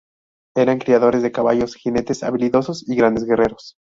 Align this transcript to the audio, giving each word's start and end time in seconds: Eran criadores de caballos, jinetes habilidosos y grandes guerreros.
Eran 0.57 0.79
criadores 0.79 1.21
de 1.21 1.31
caballos, 1.31 1.75
jinetes 1.75 2.23
habilidosos 2.23 2.89
y 2.89 2.95
grandes 2.95 3.23
guerreros. 3.25 3.75